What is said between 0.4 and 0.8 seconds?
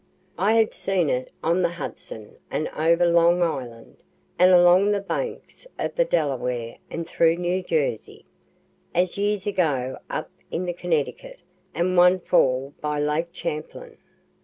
had